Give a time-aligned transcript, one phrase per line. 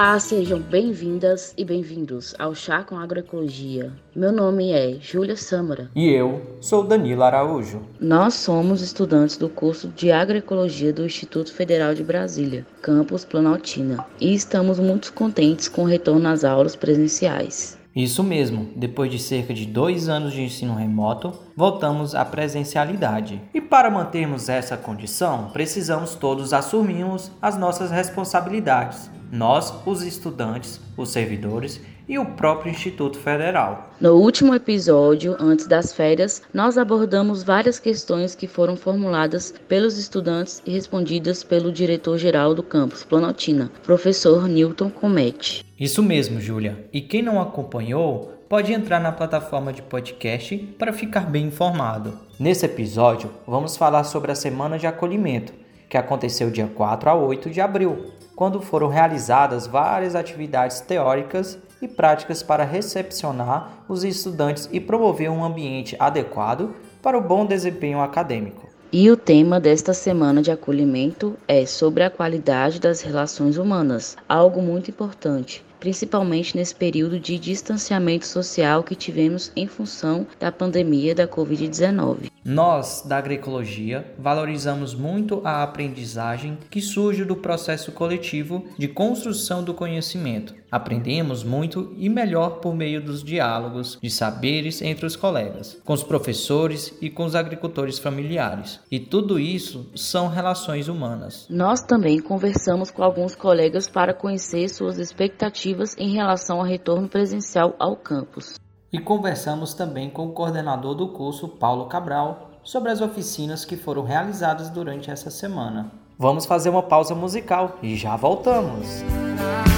[0.00, 3.92] Olá, sejam bem-vindas e bem-vindos ao Chá com Agroecologia.
[4.16, 5.90] Meu nome é Júlia Sâmara.
[5.94, 7.82] E eu sou Danilo Araújo.
[8.00, 14.32] Nós somos estudantes do curso de Agroecologia do Instituto Federal de Brasília, campus Planaltina, e
[14.32, 17.78] estamos muito contentes com o retorno às aulas presenciais.
[17.94, 23.42] Isso mesmo, depois de cerca de dois anos de ensino remoto, voltamos à presencialidade.
[23.52, 29.10] E para mantermos essa condição, precisamos todos assumirmos as nossas responsabilidades.
[29.30, 33.90] Nós, os estudantes, os servidores e o próprio Instituto Federal.
[34.00, 40.60] No último episódio, antes das férias, nós abordamos várias questões que foram formuladas pelos estudantes
[40.66, 45.64] e respondidas pelo diretor-geral do campus Planaltina, professor Newton Comete.
[45.78, 46.88] Isso mesmo, Júlia.
[46.92, 52.18] E quem não acompanhou, pode entrar na plataforma de podcast para ficar bem informado.
[52.36, 55.52] Nesse episódio, vamos falar sobre a semana de acolhimento,
[55.88, 58.10] que aconteceu dia 4 a 8 de abril,
[58.40, 65.44] quando foram realizadas várias atividades teóricas e práticas para recepcionar os estudantes e promover um
[65.44, 68.66] ambiente adequado para o bom desempenho acadêmico.
[68.90, 74.62] E o tema desta semana de acolhimento é sobre a qualidade das relações humanas, algo
[74.62, 81.26] muito importante, principalmente nesse período de distanciamento social que tivemos em função da pandemia da
[81.26, 82.30] Covid-19.
[82.44, 89.74] Nós, da agroecologia, valorizamos muito a aprendizagem que surge do processo coletivo de construção do
[89.74, 90.59] conhecimento.
[90.70, 96.02] Aprendemos muito e melhor por meio dos diálogos de saberes entre os colegas, com os
[96.02, 98.80] professores e com os agricultores familiares.
[98.90, 101.46] E tudo isso são relações humanas.
[101.50, 107.74] Nós também conversamos com alguns colegas para conhecer suas expectativas em relação ao retorno presencial
[107.78, 108.54] ao campus.
[108.92, 114.02] E conversamos também com o coordenador do curso, Paulo Cabral, sobre as oficinas que foram
[114.02, 115.90] realizadas durante essa semana.
[116.18, 119.02] Vamos fazer uma pausa musical e já voltamos!
[119.02, 119.69] Vivemos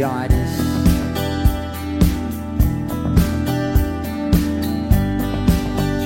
[0.00, 0.50] melhores.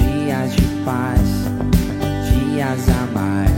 [0.00, 1.20] Dias de paz
[2.28, 3.52] dias a mais,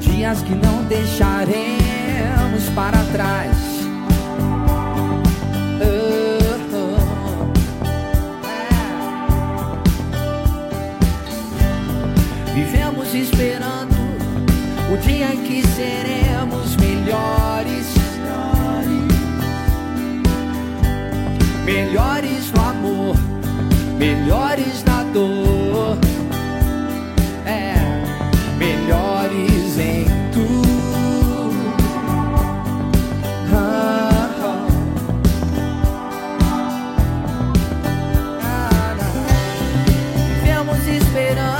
[0.00, 3.56] dias que não deixaremos para trás.
[5.82, 6.38] Oh,
[6.72, 6.96] oh,
[8.48, 8.64] é.
[12.54, 13.94] Vivemos esperando
[14.92, 16.74] o dia em que seremos
[21.64, 23.16] Melhores no amor,
[23.98, 25.98] melhores na dor.
[28.58, 31.64] melhores em tudo.
[33.52, 34.66] Ah, ah.
[38.42, 38.96] Ah,
[40.42, 41.53] Vivemos esperando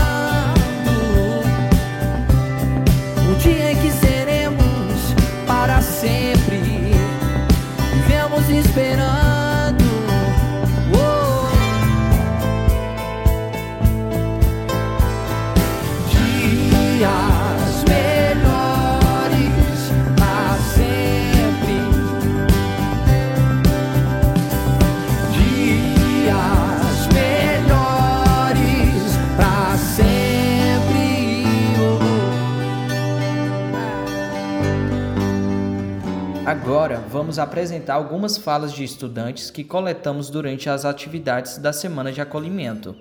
[37.25, 42.95] vamos apresentar algumas falas de estudantes que coletamos durante as atividades da semana de acolhimento.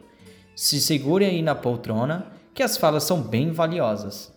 [0.56, 4.33] Se segurem aí na poltrona, que as falas são bem valiosas.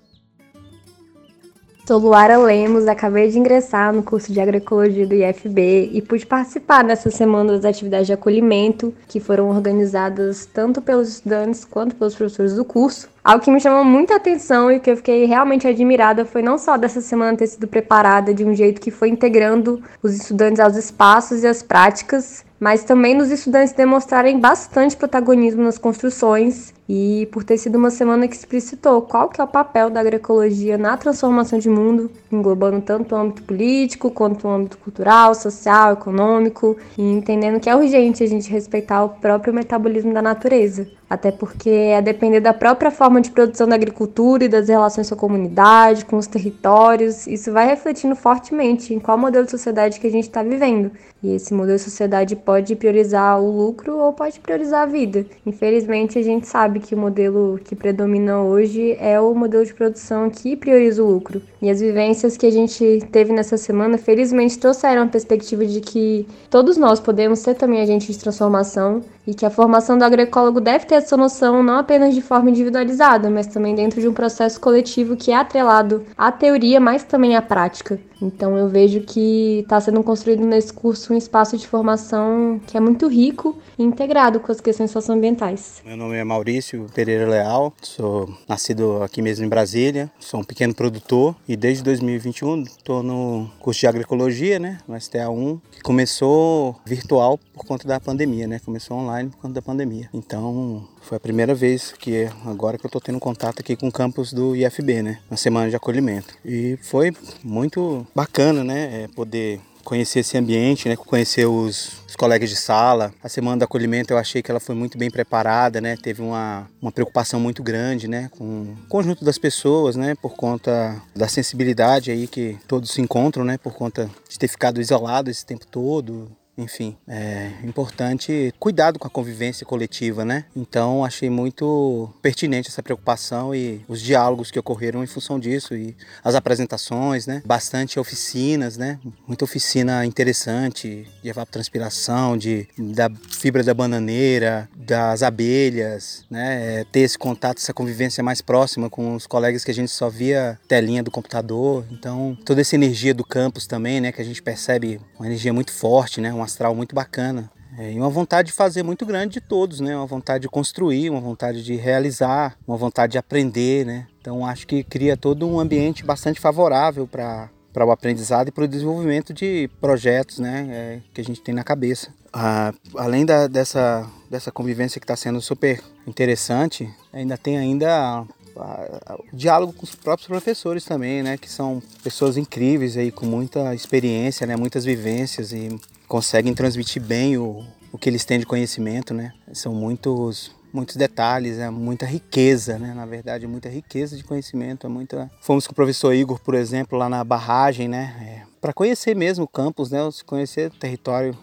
[1.87, 6.83] Sou Luara Lemos, acabei de ingressar no curso de agroecologia do IFB e pude participar
[6.83, 12.57] nessa semana das atividades de acolhimento que foram organizadas tanto pelos estudantes quanto pelos professores
[12.57, 13.09] do curso.
[13.23, 16.77] Algo que me chamou muita atenção e que eu fiquei realmente admirada foi não só
[16.77, 21.45] dessa semana ter sido preparada de um jeito que foi integrando os estudantes aos espaços
[21.45, 27.59] e às práticas, mas também nos estudantes demonstrarem bastante protagonismo nas construções e por ter
[27.59, 31.69] sido uma semana que explicitou qual que é o papel da agroecologia na transformação de
[31.69, 37.69] mundo, englobando tanto o âmbito político quanto o âmbito cultural, social, econômico, e entendendo que
[37.69, 40.87] é urgente a gente respeitar o próprio metabolismo da natureza.
[41.09, 45.15] Até porque, a depender da própria forma de produção da agricultura e das relações com
[45.15, 50.07] a comunidade, com os territórios, isso vai refletindo fortemente em qual modelo de sociedade que
[50.09, 50.91] a gente está vivendo.
[51.23, 55.25] E esse modelo de sociedade pode priorizar o lucro ou pode priorizar a vida.
[55.47, 59.75] Infelizmente, a gente sabe sabe que o modelo que predomina hoje é o modelo de
[59.75, 61.41] produção que prioriza o lucro.
[61.61, 66.27] E as vivências que a gente teve nessa semana, felizmente, trouxeram a perspectiva de que
[66.51, 70.87] todos nós podemos ser também agentes de transformação e que a formação do agroecólogo deve
[70.87, 75.17] ter essa noção não apenas de forma individualizada, mas também dentro de um processo coletivo
[75.17, 77.99] que é atrelado à teoria, mas também à prática.
[78.21, 82.81] Então eu vejo que está sendo construído nesse curso um espaço de formação que é
[82.81, 85.83] muito rico e integrado com as questões socioambientais.
[85.85, 90.75] Meu nome é Maurício Pereira Leal, sou nascido aqui mesmo em Brasília, sou um pequeno
[90.75, 97.39] produtor e desde 2021 estou no curso de agroecologia, né, no STA1, que começou virtual
[97.57, 100.11] por conta da pandemia, né, começou online por conta da pandemia.
[100.13, 103.93] Então foi a primeira vez que agora que eu estou tendo contato aqui com o
[103.93, 106.35] campus do IFB, né, na semana de acolhimento.
[106.45, 112.51] E foi muito bacana, né, é poder conhecer esse ambiente, né, conhecer os, os, colegas
[112.51, 113.15] de sala.
[113.23, 116.69] A semana do acolhimento eu achei que ela foi muito bem preparada, né, teve uma,
[116.83, 122.11] uma preocupação muito grande, né, com o conjunto das pessoas, né, por conta da sensibilidade
[122.11, 126.31] aí que todos se encontram, né, por conta de ter ficado isolado esse tempo todo,
[126.59, 130.47] enfim, é importante cuidado com a convivência coletiva, né?
[130.55, 135.95] Então achei muito pertinente essa preocupação e os diálogos que ocorreram em função disso e
[136.25, 137.43] as apresentações, né?
[137.45, 138.99] Bastante oficinas, né?
[139.27, 146.81] Muita oficina interessante de evapotranspiração, de da fibra da bananeira, das abelhas, né?
[146.81, 150.09] É, ter esse contato, essa convivência mais próxima com os colegas que a gente só
[150.09, 151.85] via telinha do computador.
[151.91, 154.11] Então toda essa energia do campus também, né?
[154.11, 156.33] Que a gente percebe uma energia muito forte, né?
[156.33, 157.51] Uma astral muito bacana.
[157.79, 159.95] É, e uma vontade de fazer muito grande de todos, né?
[159.95, 164.07] Uma vontade de construir, uma vontade de realizar, uma vontade de aprender, né?
[164.21, 168.65] Então acho que cria todo um ambiente bastante favorável para para o aprendizado e para
[168.65, 170.67] o desenvolvimento de projetos, né?
[170.71, 172.09] É, que a gente tem na cabeça.
[172.33, 178.25] Ah, além da, dessa dessa convivência que está sendo super interessante, ainda tem ainda
[178.57, 183.75] o diálogo com os próprios professores também, né, que são pessoas incríveis aí com muita
[183.75, 189.13] experiência, né, muitas vivências e conseguem transmitir bem o, o que eles têm de conhecimento,
[189.13, 189.33] né?
[189.53, 192.93] São muitos muitos detalhes, é muita riqueza, né?
[192.95, 195.31] Na verdade, muita riqueza de conhecimento, é muita.
[195.41, 198.15] Fomos com o professor Igor, por exemplo, lá na barragem, né?
[198.21, 200.01] É, para conhecer mesmo o campus, né?
[200.27, 201.37] Conhecer o território.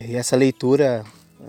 [0.00, 1.04] E essa leitura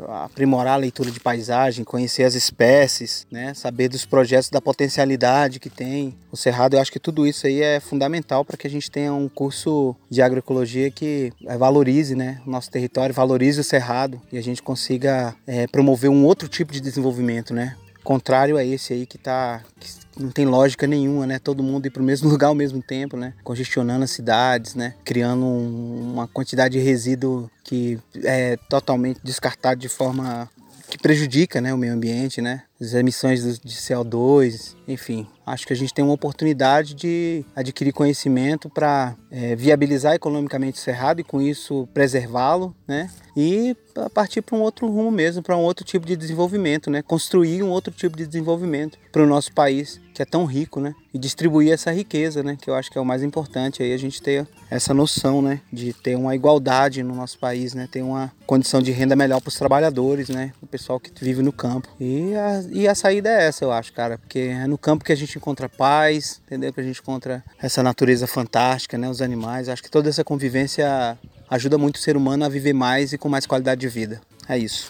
[0.08, 3.54] aprimorar a leitura de paisagem, conhecer as espécies, né?
[3.54, 6.16] saber dos projetos, da potencialidade que tem.
[6.32, 9.14] O Cerrado, eu acho que tudo isso aí é fundamental para que a gente tenha
[9.14, 14.38] um curso de agroecologia que é, valorize né, o nosso território, valorize o Cerrado e
[14.38, 17.76] a gente consiga é, promover um outro tipo de desenvolvimento, né?
[18.04, 21.40] contrário a esse aí que tá que não tem lógica nenhuma, né?
[21.40, 23.34] Todo mundo ir para o mesmo lugar ao mesmo tempo, né?
[23.44, 24.94] Congestionando as cidades, né?
[25.04, 30.50] Criando um, uma quantidade de resíduo que é totalmente descartado de forma
[30.94, 32.64] que prejudica, né, o meio ambiente, né?
[32.80, 38.70] As emissões de CO2, enfim, acho que a gente tem uma oportunidade de adquirir conhecimento
[38.70, 43.10] para é, viabilizar economicamente o cerrado e com isso preservá-lo, né?
[43.36, 43.76] E
[44.14, 47.02] partir para um outro rumo mesmo, para um outro tipo de desenvolvimento, né?
[47.02, 50.94] Construir um outro tipo de desenvolvimento para o nosso país, que é tão rico, né?
[51.14, 52.58] E distribuir essa riqueza, né?
[52.60, 55.60] Que eu acho que é o mais importante aí a gente ter essa noção, né?
[55.72, 57.88] De ter uma igualdade no nosso país, né?
[57.92, 60.54] Ter uma condição de renda melhor para os trabalhadores, né?
[60.62, 61.90] O pessoal que vive no campo.
[62.00, 65.12] E a, e a saída é essa, eu acho, cara, porque é no campo que
[65.12, 66.72] a gente encontra paz, entendeu?
[66.72, 69.10] Que a gente encontra essa natureza fantástica, né?
[69.10, 69.68] Os animais.
[69.68, 71.18] Acho que toda essa convivência
[71.50, 74.22] ajuda muito o ser humano a viver mais e com mais qualidade de vida.
[74.48, 74.90] É isso.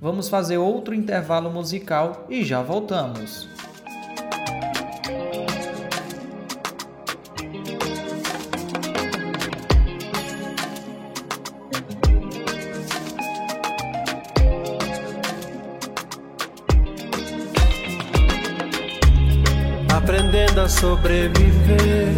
[0.00, 3.48] Vamos fazer outro intervalo musical e já voltamos.
[20.34, 22.14] Aprendendo a sobreviver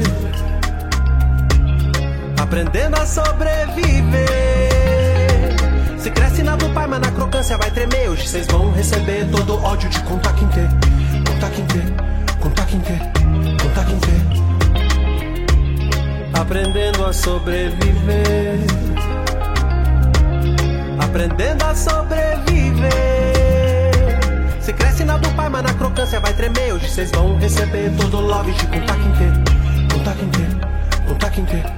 [2.41, 4.31] aprendendo a sobreviver.
[5.99, 8.09] Se cresce na do pai, mas na crocância vai tremer.
[8.09, 10.67] Hoje vocês vão receber todo ódio de contar quem ter.
[11.31, 11.85] Contar quem ter,
[12.41, 12.99] contar quem ter,
[13.63, 14.23] contar quem ter.
[16.41, 18.61] Aprendendo a sobreviver.
[20.99, 22.26] Aprendendo a sobreviver.
[25.63, 26.75] Na crocância vai tremer.
[26.75, 29.95] Hoje vocês vão receber todo love de contar ter.
[29.95, 31.77] Contar quem ter, contar quem ter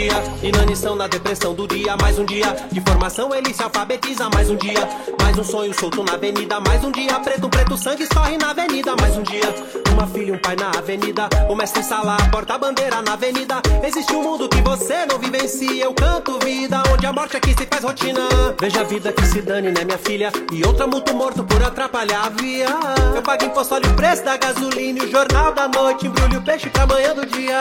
[0.00, 0.22] dia.
[0.42, 2.56] Inanição na depressão do dia, mais um dia.
[2.72, 4.80] De formação ele se alfabetiza, mais um dia.
[5.30, 7.20] Mais um sonho solto na avenida, mais um dia.
[7.20, 9.54] Preto, preto, sangue escorre na avenida, mais um dia.
[9.92, 11.28] Uma filha um pai na avenida.
[11.48, 13.62] O mestre sala, porta-bandeira na avenida.
[13.80, 15.84] Existe um mundo que você não vivencia.
[15.84, 18.22] Eu canto vida, onde a morte aqui se faz rotina.
[18.60, 20.32] Veja a vida que se dane, né, minha filha?
[20.50, 22.66] E outra muito morto por atrapalhar a via.
[23.14, 24.98] Eu pago imposto, olha o preço da gasolina.
[24.98, 27.60] E o jornal da noite embrulha o peixe pra manhã do dia.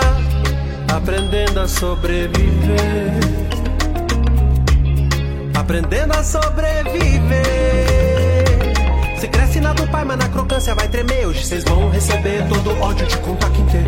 [0.91, 3.19] Aprendendo a sobreviver.
[5.53, 7.58] Aprendendo a sobreviver.
[9.19, 11.27] Se cresce na do pai, mas na crocância vai tremer.
[11.27, 13.83] Hoje vocês vão receber todo ódio de contar quem ter.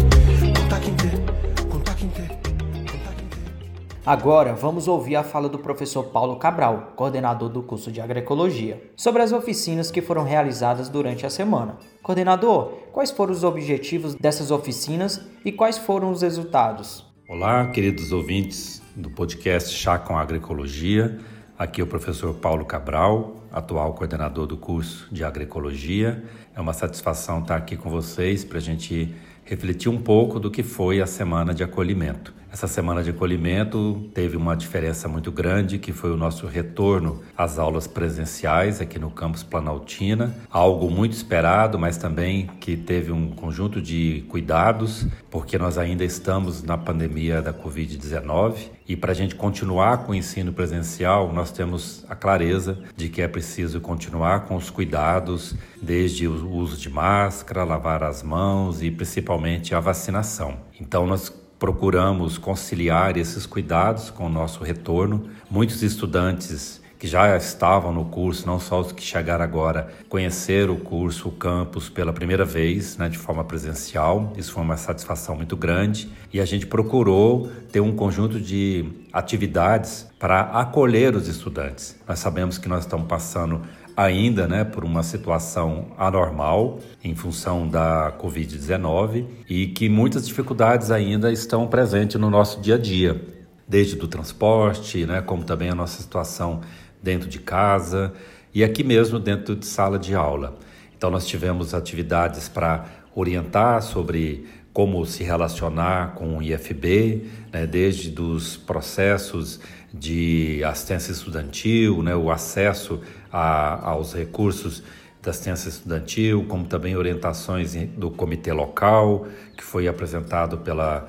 [0.61, 1.65] Contar quem ter.
[1.69, 2.27] Contar quem ter.
[2.27, 4.01] Contar quem ter.
[4.05, 9.21] Agora vamos ouvir a fala do professor Paulo Cabral, coordenador do curso de agroecologia, sobre
[9.21, 11.77] as oficinas que foram realizadas durante a semana.
[12.03, 17.05] Coordenador, quais foram os objetivos dessas oficinas e quais foram os resultados?
[17.29, 21.21] Olá, queridos ouvintes do podcast Chá com Agroecologia.
[21.57, 26.23] Aqui é o professor Paulo Cabral, atual coordenador do curso de Agroecologia.
[26.55, 30.63] É uma satisfação estar aqui com vocês para a gente refletir um pouco do que
[30.63, 32.40] foi a semana de acolhimento.
[32.51, 37.57] Essa semana de acolhimento teve uma diferença muito grande, que foi o nosso retorno às
[37.57, 43.81] aulas presenciais aqui no campus Planaltina, algo muito esperado, mas também que teve um conjunto
[43.81, 49.99] de cuidados, porque nós ainda estamos na pandemia da Covid-19 e para a gente continuar
[49.99, 54.69] com o ensino presencial, nós temos a clareza de que é preciso continuar com os
[54.69, 60.57] cuidados, desde o uso de máscara, lavar as mãos e principalmente a vacinação.
[60.77, 61.29] Então, nós
[61.61, 65.29] procuramos conciliar esses cuidados com o nosso retorno.
[65.47, 70.79] Muitos estudantes que já estavam no curso, não só os que chegaram agora, conheceram o
[70.79, 74.33] curso, o campus pela primeira vez, né, de forma presencial.
[74.35, 80.07] Isso foi uma satisfação muito grande e a gente procurou ter um conjunto de atividades
[80.17, 81.95] para acolher os estudantes.
[82.07, 83.61] Nós sabemos que nós estamos passando
[84.03, 91.31] ainda né, por uma situação anormal em função da Covid-19 e que muitas dificuldades ainda
[91.31, 93.21] estão presentes no nosso dia a dia,
[93.67, 96.61] desde do transporte, né, como também a nossa situação
[97.01, 98.13] dentro de casa
[98.53, 100.57] e aqui mesmo dentro de sala de aula.
[100.97, 108.09] Então nós tivemos atividades para orientar sobre como se relacionar com o IFB, né, desde
[108.09, 109.59] dos processos
[109.93, 114.83] de assistência estudantil, né, o acesso a, aos recursos
[115.21, 121.07] da assistência estudantil, como também orientações do comitê local, que foi apresentado pela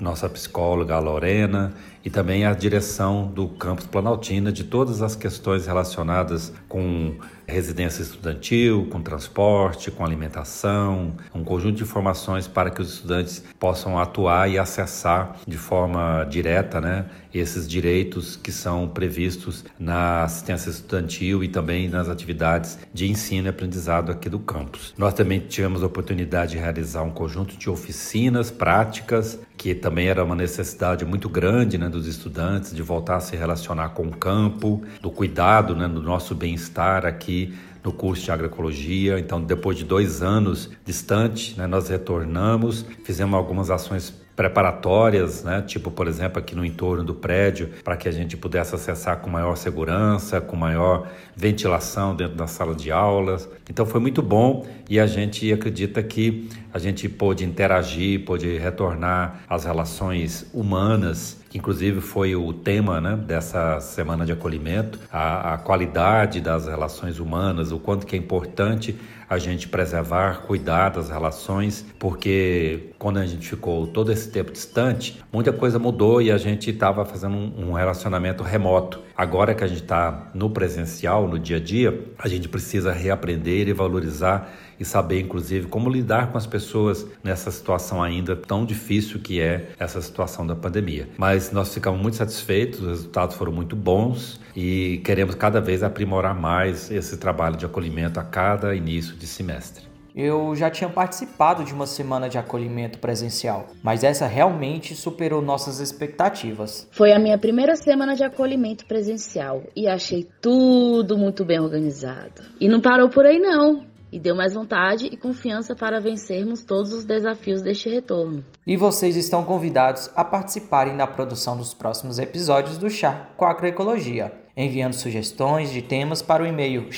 [0.00, 1.72] nossa psicóloga Lorena,
[2.04, 8.86] e também a direção do campus Planaltina de todas as questões relacionadas com residência estudantil,
[8.90, 14.58] com transporte, com alimentação, um conjunto de informações para que os estudantes possam atuar e
[14.58, 21.88] acessar de forma direta, né, esses direitos que são previstos na assistência estudantil e também
[21.88, 24.94] nas atividades de ensino e aprendizado aqui do campus.
[24.96, 30.22] Nós também tivemos a oportunidade de realizar um conjunto de oficinas práticas, que também era
[30.24, 34.82] uma necessidade muito grande né, dos estudantes de voltar a se relacionar com o campo,
[35.00, 39.18] do cuidado né, do nosso bem-estar aqui no curso de agroecologia.
[39.18, 45.62] Então, depois de dois anos distante, né, nós retornamos, fizemos algumas ações preparatórias, né?
[45.62, 49.30] tipo, por exemplo, aqui no entorno do prédio, para que a gente pudesse acessar com
[49.30, 53.48] maior segurança, com maior ventilação dentro da sala de aulas.
[53.70, 59.44] Então foi muito bom e a gente acredita que a gente pôde interagir, pôde retornar
[59.48, 65.58] às relações humanas, que inclusive foi o tema né, dessa semana de acolhimento, a, a
[65.58, 71.84] qualidade das relações humanas, o quanto que é importante a gente preservar, cuidar das relações,
[71.98, 76.70] porque quando a gente ficou todo esse tempo distante, muita coisa mudou e a gente
[76.70, 79.00] estava fazendo um, relacionamento remoto.
[79.16, 83.68] Agora que a gente está no presencial, no dia a dia, a gente precisa reaprender
[83.68, 89.20] e valorizar e saber, inclusive, como lidar com as pessoas nessa situação ainda tão difícil
[89.20, 91.08] que é essa situação da pandemia.
[91.16, 96.34] Mas nós ficamos muito satisfeitos, os resultados foram muito bons e queremos cada vez aprimorar
[96.34, 99.94] mais esse trabalho de acolhimento a cada início de semestre.
[100.14, 105.80] Eu já tinha participado de uma semana de acolhimento presencial, mas essa realmente superou nossas
[105.80, 106.86] expectativas.
[106.92, 112.42] Foi a minha primeira semana de acolhimento presencial e achei tudo muito bem organizado.
[112.60, 116.92] E não parou por aí não e deu mais vontade e confiança para vencermos todos
[116.92, 118.44] os desafios deste retorno.
[118.64, 124.32] E vocês estão convidados a participarem da produção dos próximos episódios do Chá com Agroecologia,
[124.56, 126.92] enviando sugestões de temas para o e-mail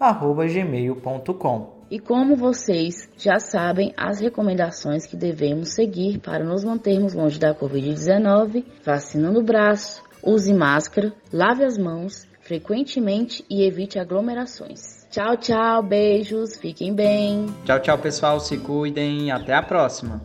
[0.00, 1.80] chacoagroecologia.gmail.com.
[1.90, 7.54] E como vocês já sabem, as recomendações que devemos seguir para nos mantermos longe da
[7.54, 15.06] Covid-19, vacina no braço, use máscara, lave as mãos frequentemente e evite aglomerações.
[15.10, 17.46] Tchau, tchau, beijos, fiquem bem.
[17.64, 20.22] Tchau, tchau, pessoal, se cuidem, até a próxima.